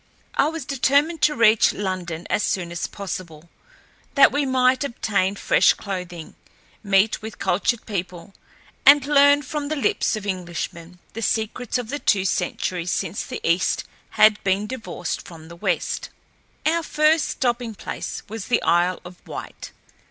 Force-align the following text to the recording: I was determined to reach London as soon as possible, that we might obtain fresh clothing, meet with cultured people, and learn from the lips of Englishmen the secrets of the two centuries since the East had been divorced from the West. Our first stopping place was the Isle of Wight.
I 0.33 0.47
was 0.47 0.65
determined 0.65 1.21
to 1.21 1.35
reach 1.35 1.73
London 1.73 2.25
as 2.27 2.41
soon 2.41 2.71
as 2.71 2.87
possible, 2.87 3.51
that 4.15 4.31
we 4.31 4.47
might 4.47 4.83
obtain 4.83 5.35
fresh 5.35 5.73
clothing, 5.75 6.33
meet 6.81 7.21
with 7.21 7.37
cultured 7.37 7.85
people, 7.85 8.33
and 8.83 9.05
learn 9.05 9.43
from 9.43 9.67
the 9.67 9.75
lips 9.75 10.15
of 10.15 10.25
Englishmen 10.25 10.97
the 11.13 11.21
secrets 11.21 11.77
of 11.77 11.89
the 11.89 11.99
two 11.99 12.25
centuries 12.25 12.89
since 12.89 13.23
the 13.23 13.39
East 13.43 13.83
had 14.17 14.43
been 14.43 14.65
divorced 14.65 15.21
from 15.21 15.49
the 15.49 15.55
West. 15.55 16.09
Our 16.65 16.81
first 16.81 17.29
stopping 17.29 17.75
place 17.75 18.23
was 18.27 18.45
the 18.47 18.63
Isle 18.63 19.01
of 19.05 19.17
Wight. 19.27 19.69